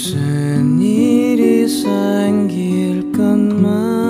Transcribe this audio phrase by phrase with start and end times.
[0.00, 4.09] 무슨 일이 생길 것만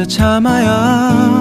[0.00, 1.39] 혼자 참아야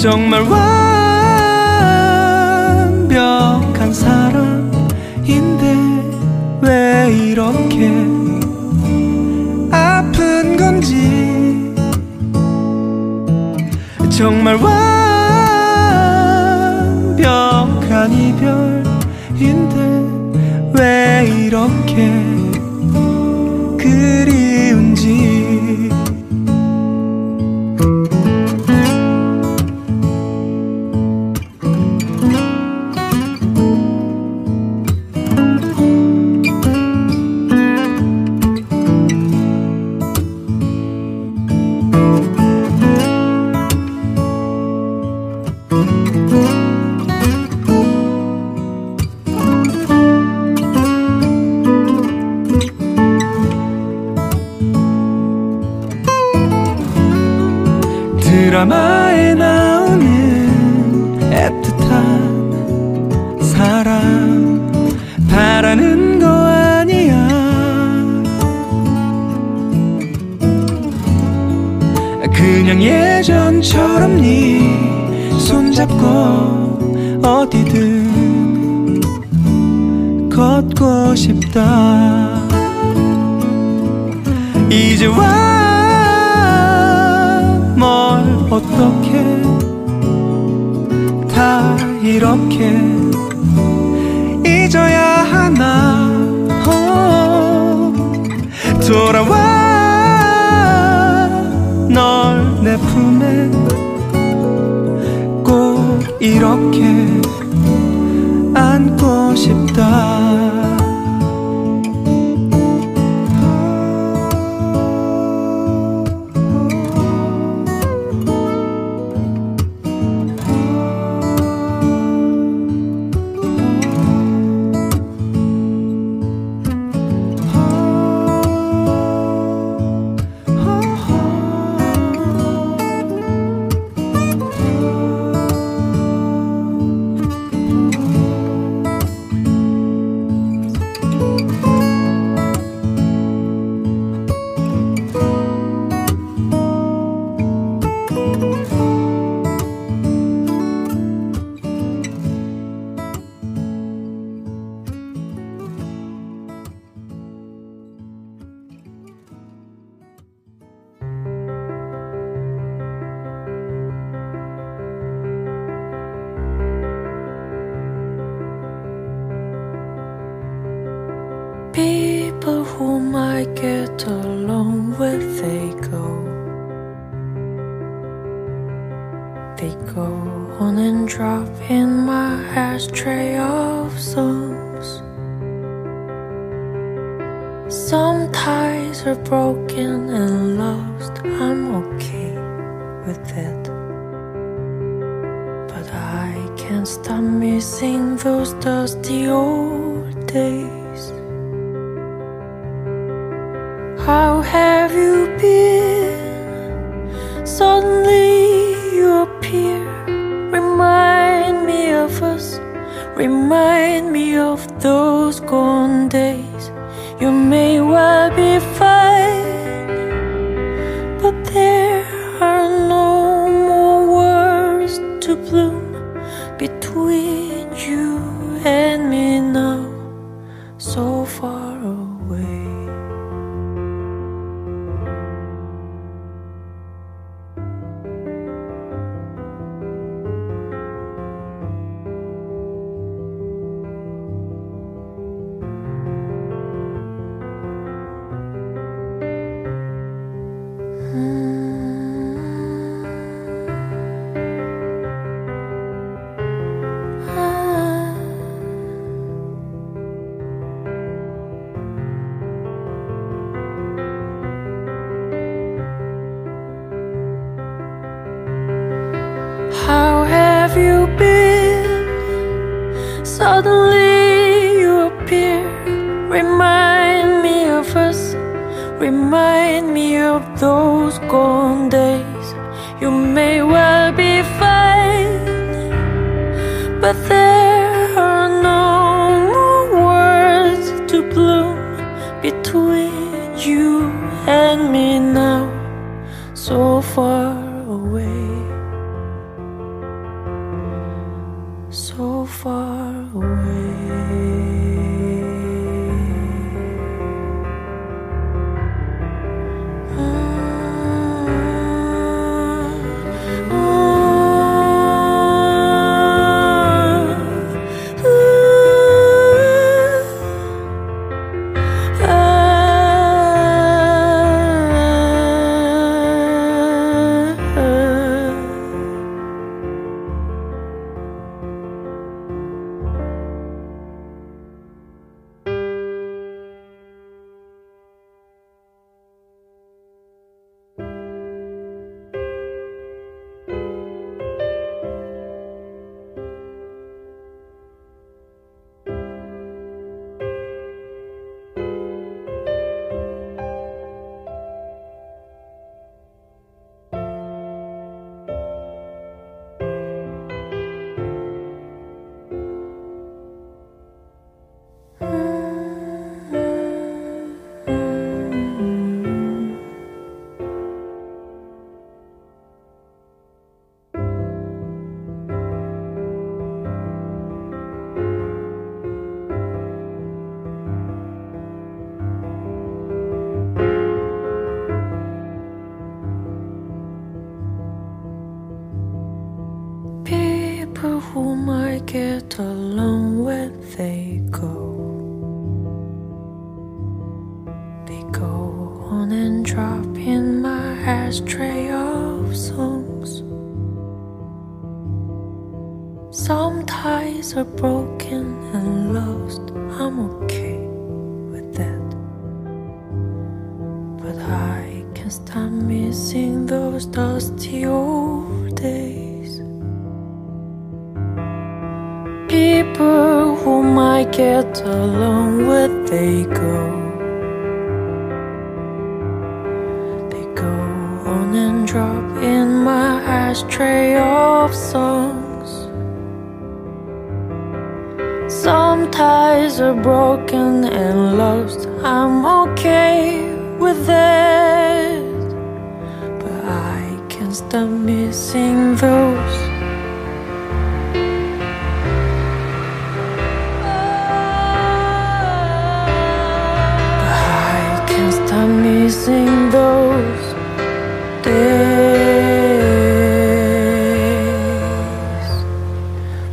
[0.00, 0.40] 정말
[3.10, 5.28] 완벽한 사람인데
[6.62, 7.90] 왜 이렇게
[9.70, 11.74] 아픈 건지.
[14.08, 14.56] 정말
[17.16, 19.76] 완벽한 이별인데
[20.78, 22.29] 왜 이렇게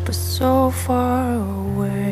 [0.08, 2.07] But so far away.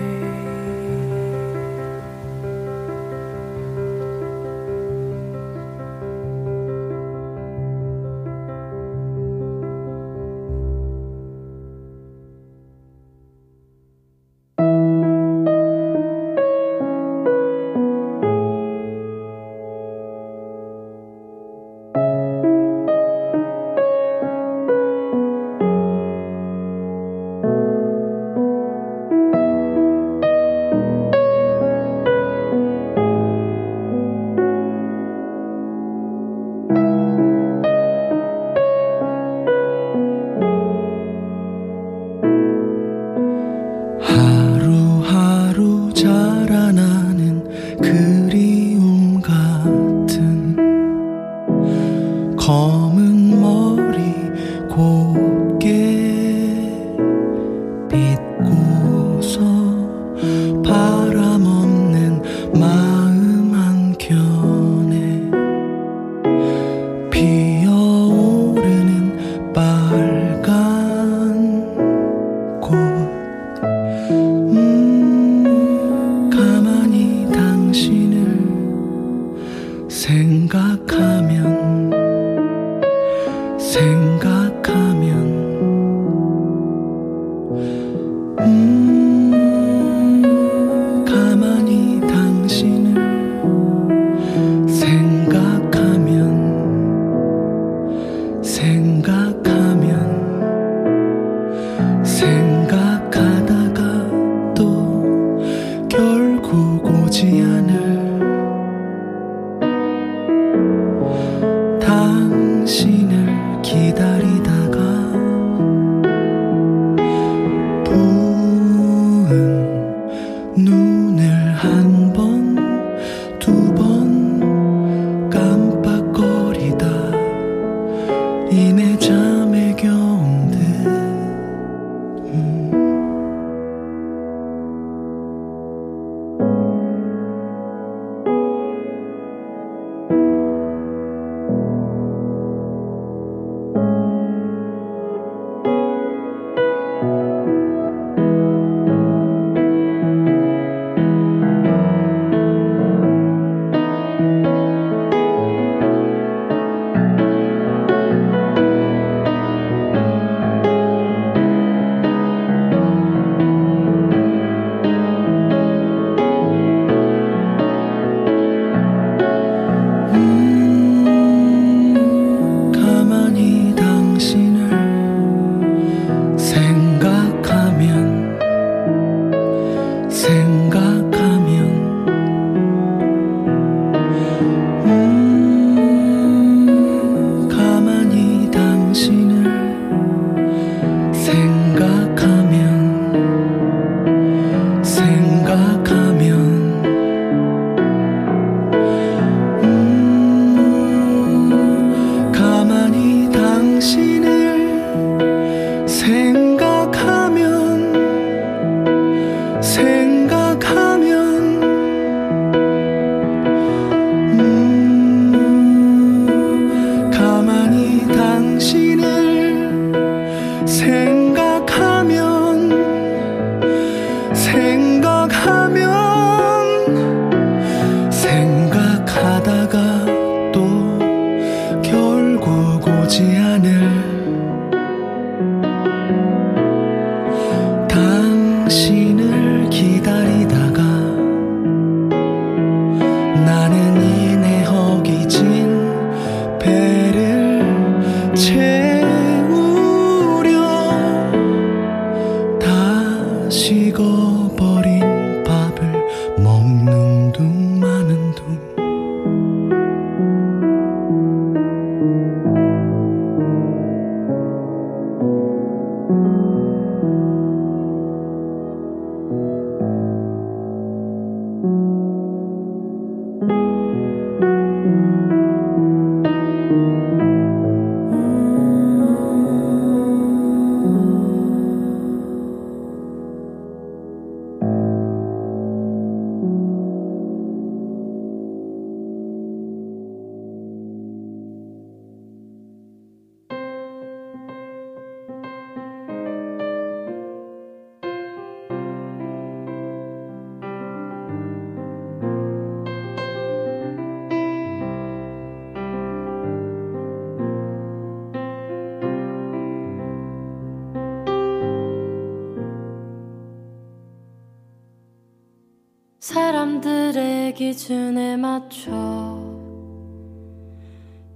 [317.85, 318.91] 기준에 맞춰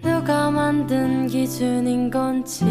[0.04, 2.65] 누가 만든 기준인 건지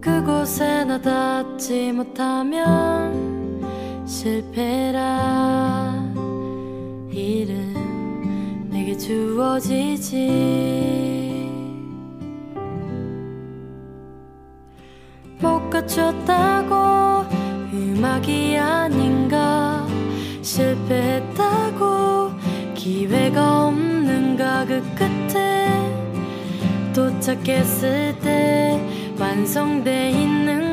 [0.00, 3.30] 그곳에 나 닿지 못하면
[4.04, 5.99] 실패라
[9.00, 10.28] 주어지지.
[15.40, 17.24] 못 갖췄다고
[17.72, 19.86] 음악이 아닌가.
[20.42, 22.32] 실패했다고
[22.74, 24.66] 기회가 없는가.
[24.66, 25.68] 그 끝에
[26.92, 28.78] 도착했을 때
[29.18, 30.69] 완성돼 있는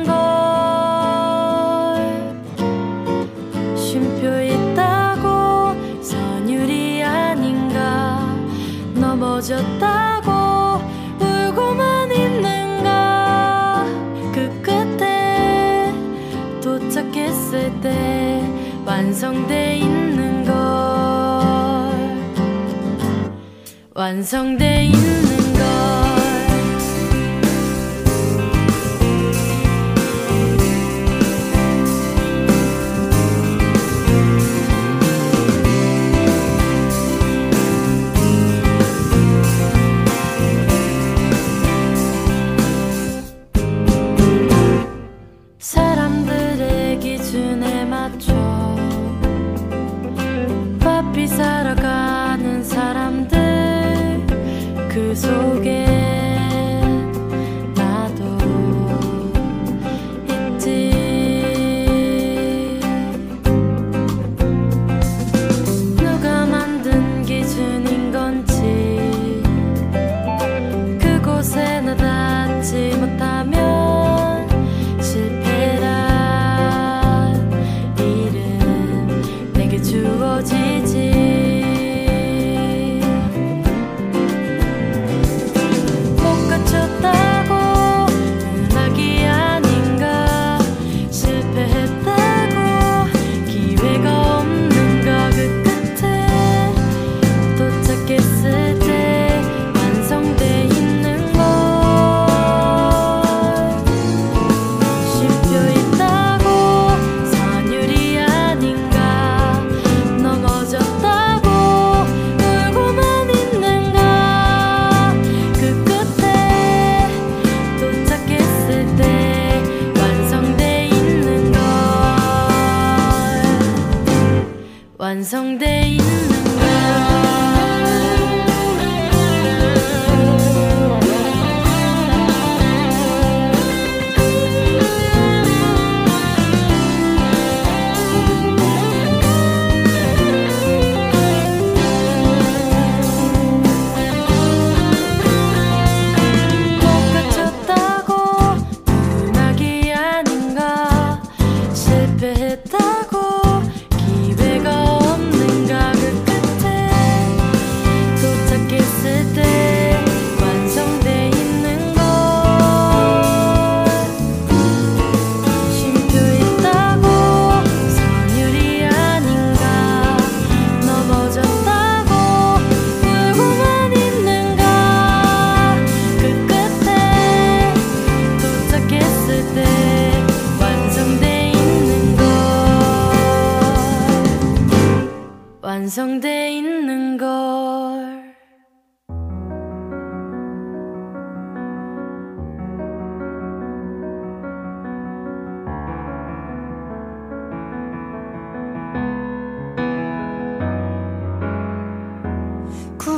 [9.48, 10.30] 넘어졌다고
[11.20, 13.86] 울고만 있는가?
[14.32, 15.92] 그 끝에
[16.60, 18.42] 도착했을 때
[18.84, 20.54] 완성돼 있는 걸.
[23.94, 25.27] 완성돼 있는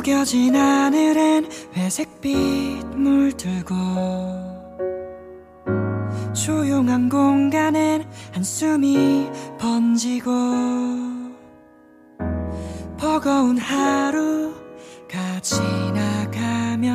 [0.01, 3.75] 구겨진 하늘엔 회색빛 물들고
[6.33, 10.31] 조용한 공간엔 한숨이 번지고
[12.97, 16.89] 버거운 하루가 지나가면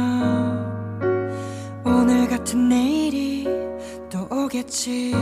[1.85, 3.47] 오늘 같은 내일이
[4.09, 5.13] 또 오겠지.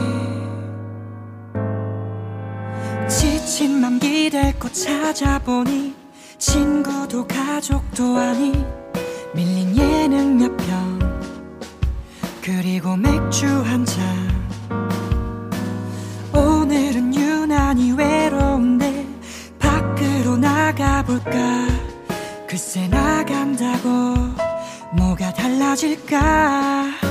[3.10, 6.03] 지친 맘 기댈 곳 찾아보니
[6.44, 8.52] 친구도 가족도 아니
[9.34, 11.00] 밀린 예능 몇 편.
[12.42, 14.04] 그리고 맥주 한 잔.
[16.34, 19.08] 오늘은 유난히 외로운데
[19.58, 21.32] 밖으로 나가볼까?
[22.46, 23.90] 글쎄 나간다고
[24.92, 27.03] 뭐가 달라질까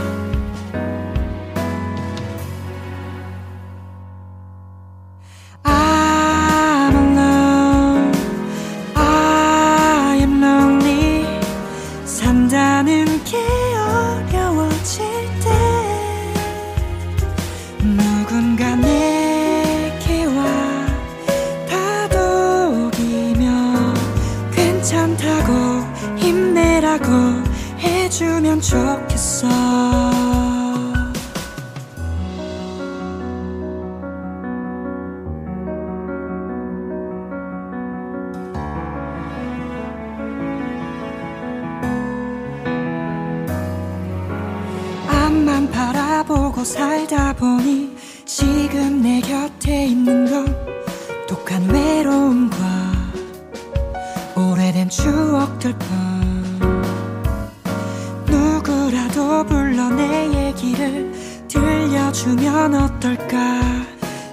[62.13, 63.63] 들려주면 어떨까?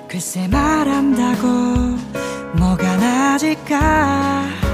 [0.07, 1.47] 글쎄 말한다고
[2.57, 4.68] 뭐가 나아질까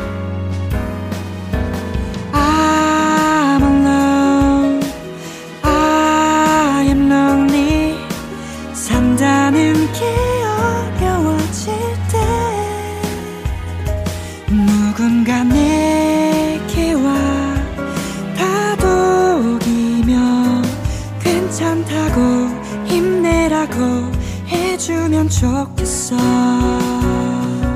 [25.26, 26.16] 해주면 좋겠어.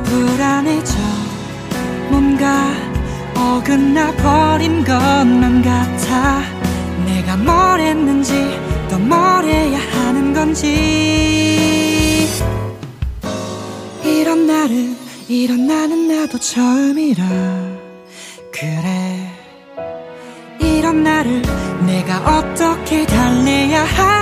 [0.04, 0.94] 불안해져.
[2.10, 2.72] 뭔가
[3.36, 6.42] 어긋나 버린 것만 같아.
[7.06, 8.34] 내가 뭘 했는지
[8.90, 10.68] 또 뭘 해야 하는 건지.
[14.04, 14.96] 이런 나를
[15.28, 17.24] 이런 나는 나도 처음이라.
[18.52, 19.32] 그래.
[20.60, 21.42] 이런 나를
[21.86, 24.19] 내가 어떻게 달래야 하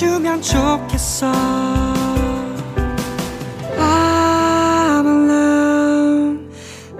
[0.00, 1.30] 해주면 좋겠어
[3.76, 6.50] I'm alone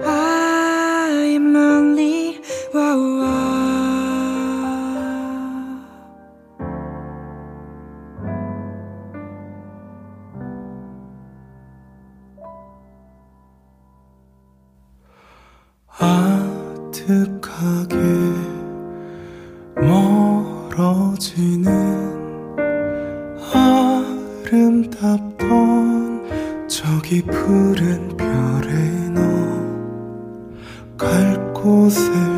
[0.05, 2.39] I'm lonely
[2.71, 3.41] wow, wow.
[17.07, 17.97] 아득하게
[21.31, 22.10] 의심이
[24.81, 29.21] 아름답던 저기 푸른 별에 너
[30.97, 32.30] 갈 곳에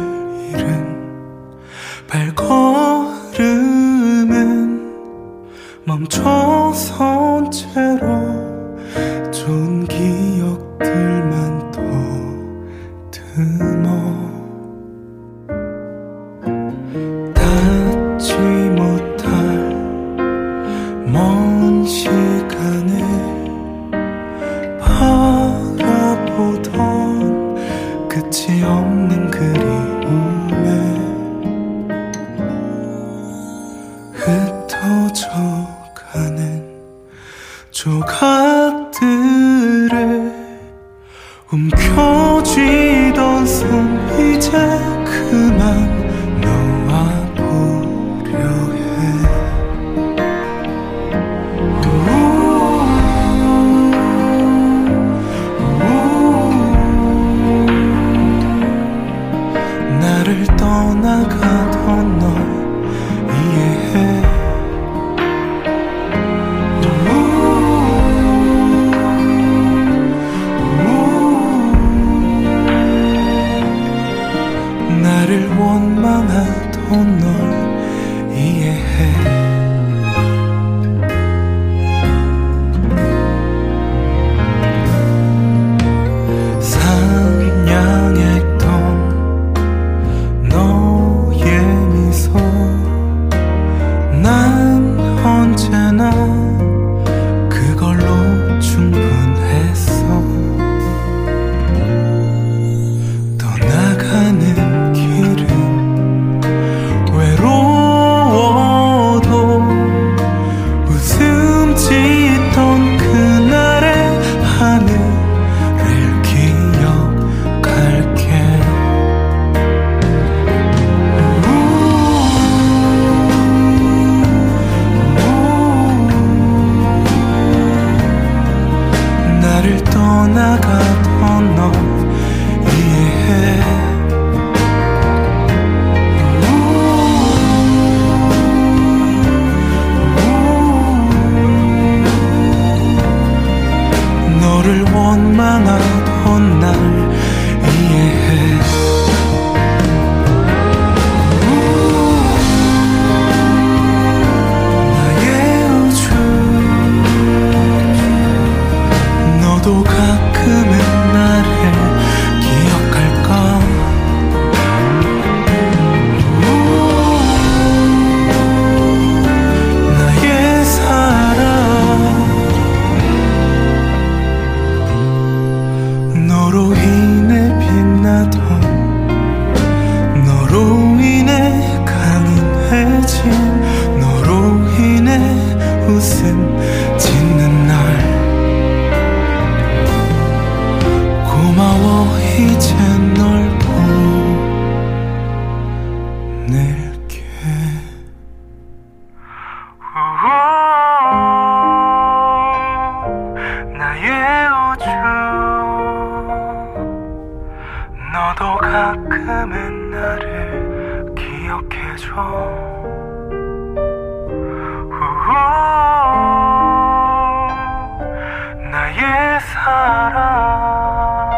[218.95, 221.31] 나의 사랑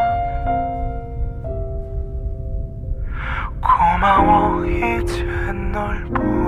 [3.61, 5.23] 고마워 이제
[5.71, 6.44] 널 보.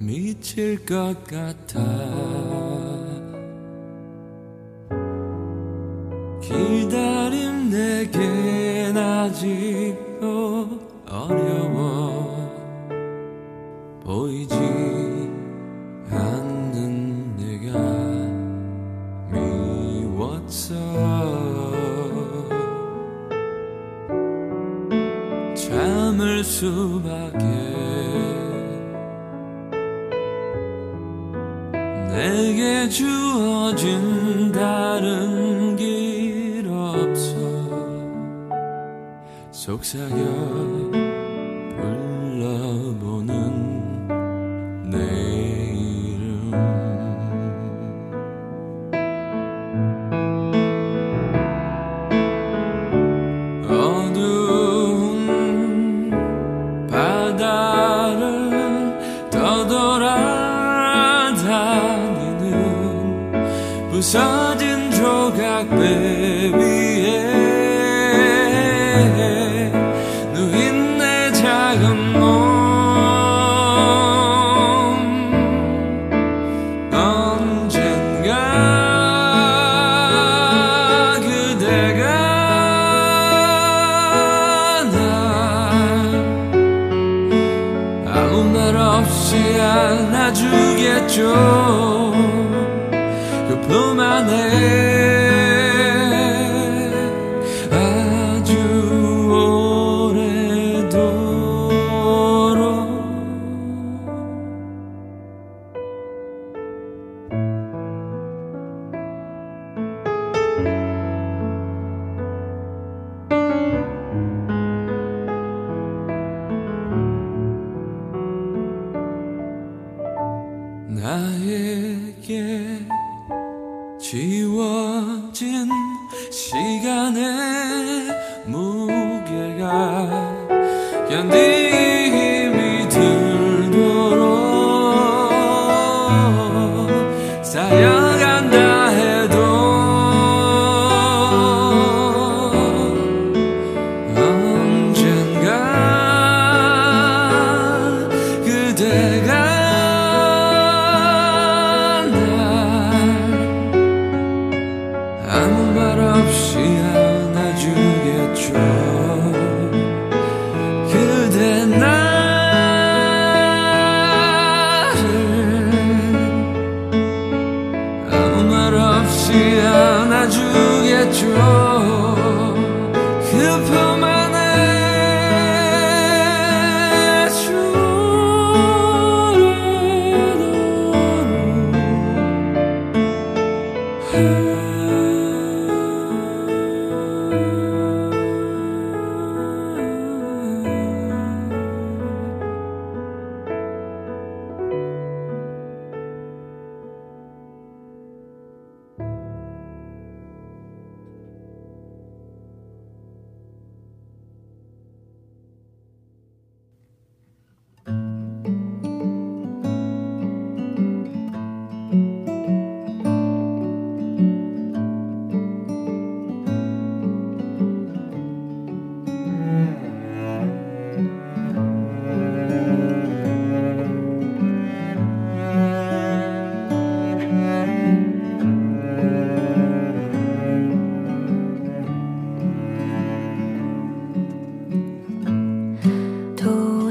[0.00, 2.49] 미칠 것 같아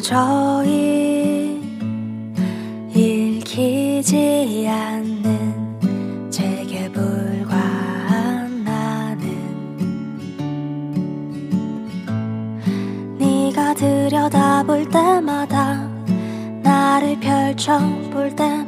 [0.10, 1.62] 저히
[2.96, 9.28] 읽히지 않는 제게 불과한 나는
[13.20, 15.88] 네가 들여다볼 때마다
[16.64, 18.59] 나를 펼쳐볼 때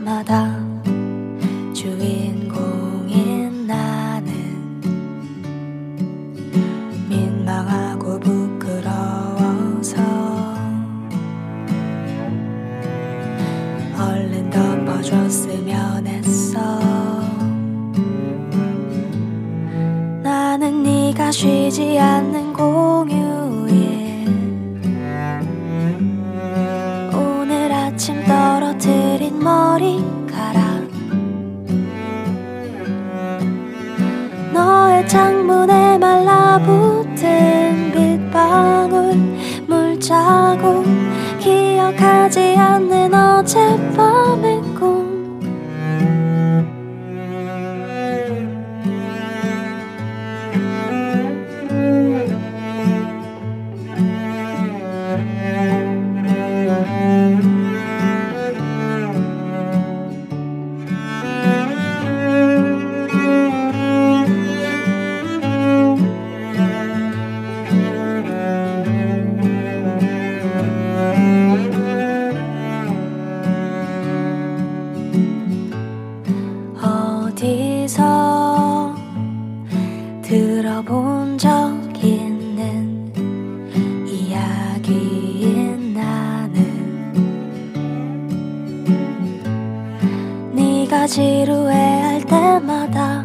[90.92, 93.21] 네가 지루해할 때마다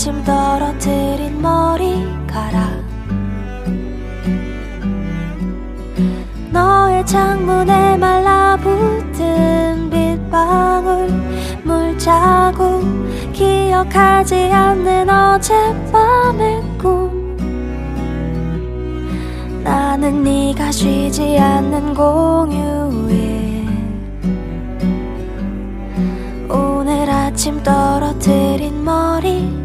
[0.00, 2.70] 아침 떨어뜨린 머리카락.
[6.50, 11.10] 너의 창문에 말라붙은 빗방울
[11.64, 12.82] 물자국
[13.34, 17.36] 기억하지 않는 어젯밤의 꿈.
[19.62, 23.66] 나는 네가 쉬지 않는 공유에
[26.48, 29.59] 오늘 아침 떨어뜨린 머리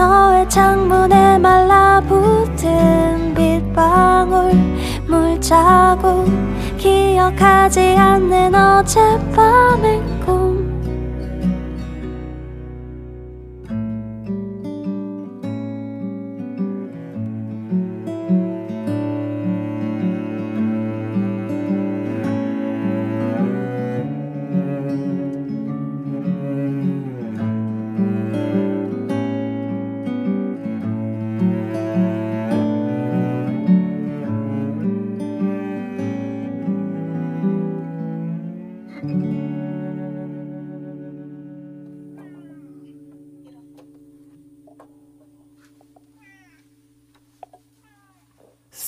[0.00, 4.54] 너의 창문에 말라붙은 빗방울
[5.06, 6.24] 물자국
[6.78, 10.09] 기억하지 않는 어젯밤의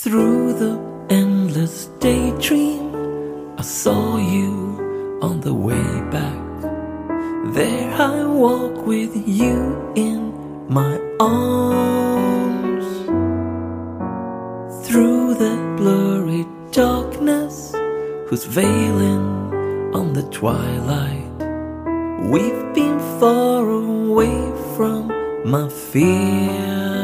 [0.02, 0.80] Through the
[1.10, 6.42] endless daydream, I saw you on the way back.
[7.54, 10.34] There I walk with you in
[10.68, 12.84] my arms.
[14.84, 17.72] Through the blurry darkness,
[18.26, 21.30] who's veiling on the twilight.
[22.28, 24.34] We've been far away
[24.74, 25.12] from
[25.48, 27.01] my fears.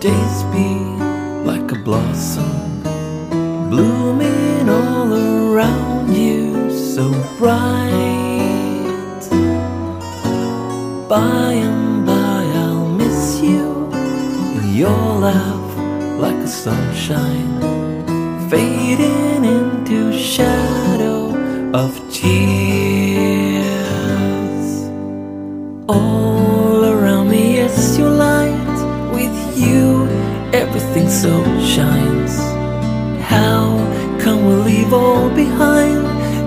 [0.00, 0.68] Days be
[1.44, 2.80] like a blossom,
[3.68, 7.90] blooming all around you, so bright.
[11.06, 15.76] By and by I'll miss you, and your laugh
[16.18, 17.60] like a sunshine,
[18.48, 21.36] fading into shadow
[21.74, 22.40] of tears.
[25.90, 26.19] All
[31.20, 32.38] so shines.
[33.20, 33.76] How
[34.22, 36.00] can we leave all behind?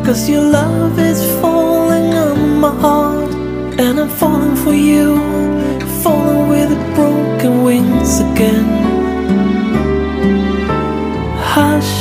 [0.03, 3.32] Cause your love is falling on my heart,
[3.78, 5.17] and I'm falling for you,
[6.01, 8.67] falling with broken wings again.
[11.53, 11.95] Hush,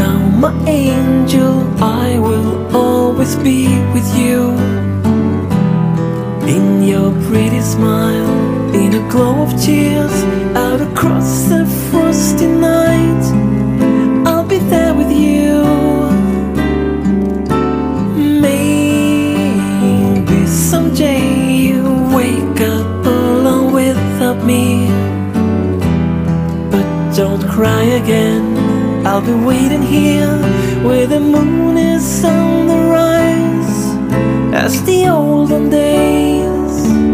[0.00, 4.40] now my angel, I will always be with you.
[6.54, 8.43] In your pretty smile
[8.74, 10.12] in a glow of tears
[10.56, 13.24] Out across the frosty night.
[14.26, 15.62] I'll be there with you.
[18.40, 24.88] Maybe someday you wake up alone without me.
[26.72, 29.06] But don't cry again.
[29.06, 30.36] I'll be waiting here
[30.82, 33.82] where the moon is on the rise
[34.52, 37.13] as the olden days.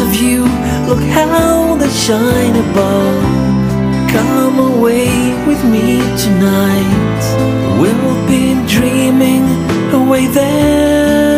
[0.00, 0.42] of you.
[0.88, 3.22] Look how they shine above.
[4.10, 5.08] Come away
[5.46, 7.24] with me tonight.
[7.80, 9.44] We'll be dreaming
[9.92, 11.35] away there.